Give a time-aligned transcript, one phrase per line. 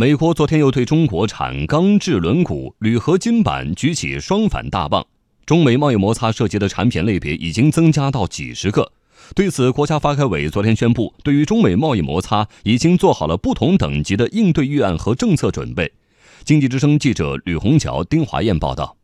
[0.00, 5.06] 美国昨天又对中国产钢制轮毂、铝合金板举起双反大棒，
[5.44, 8.92] 中美贸易摩擦涉及的产品类别已经增加到几十个。
[9.34, 15.92] 对此，国家发改委昨天宣布，对于中美贸易摩擦，已经做好了不同等级的应对预案和政策准备。
[16.44, 18.96] 经济之声记者吕红桥、丁华燕报道。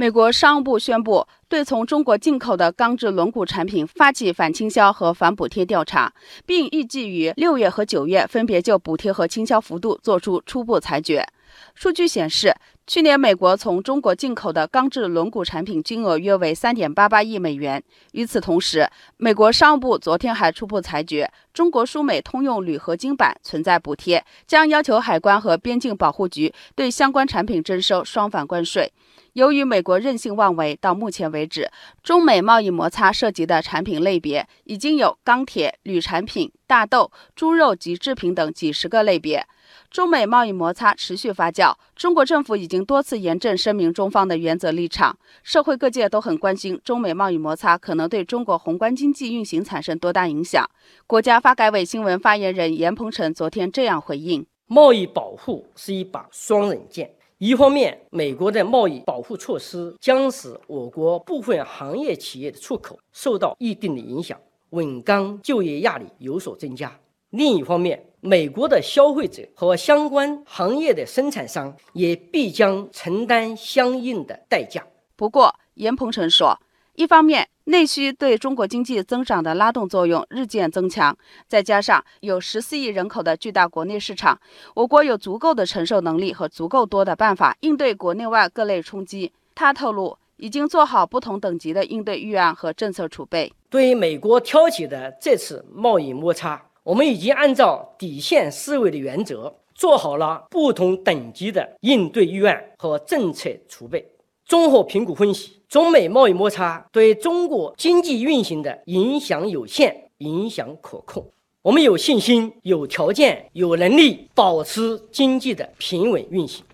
[0.00, 6.12] 美国商务部宣布，对从中国进口的钢制轮毂产品发起反倾销和反补贴调查，
[6.46, 11.26] 并预计于六月和九月分别就补贴和倾销幅度作出初步裁决。
[11.74, 12.54] 数据显示，
[12.86, 17.82] 去年美国从中国进口的钢制轮毂产品金额约为三点八八亿美元。
[18.12, 28.92] 与此同时，美国商务部昨天还初步裁决，中国输美通用铝合金板存在补贴，将要求海关和边境保护局对相关产品征收双反关税。
[29.34, 31.70] 由于美国任性妄为，到目前为止，
[32.02, 39.46] 中美贸易摩擦涉及的产品类别已经有钢铁、铝产品、大豆、猪肉及制品等几十个类别。
[39.90, 45.18] 中美贸易摩擦持续发酵，中国政府已经多次严正声明中方的原则立场。
[45.42, 50.68] 社会各界都很关心中美贸易摩擦可能对中国宏观经济运行产生多大影响。
[51.06, 64.38] 国家发改委新闻发言人严鹏程昨天这样回应：贸易保护是一把双刃剑，一方面，美国的贸易保护措施将使我国部分行业企业的出口受到一定的影响，
[64.70, 66.88] 稳钢就业压力有所增加；
[67.30, 74.82] 另一方面，美国的消费者和相关行业的生产商也必将承担相应的代价。
[75.14, 76.58] 不过，严鹏程说，
[76.94, 81.14] 一方面内需对中国经济增长的拉动作用日渐增强，
[81.46, 84.40] 再加上有十四亿人口的巨大国内市场，
[84.74, 89.30] 我国有足够的承受能力和足够多的办法应对国内外各类冲击。
[89.54, 93.52] 他透露，已经做好不同等级的应对预案和政策储备。
[93.68, 96.64] 对于美国挑起的这次贸易摩擦。
[96.88, 104.02] 我们已经按照底线思维的原则，做好了不同等级的应对预案和政策储备。
[104.46, 111.22] 综合评估分析，中美贸易摩擦对中国经济运行的影响有限，影响可控。
[111.60, 116.64] 我们有信心、有条件、有能力保持经济的平稳运行。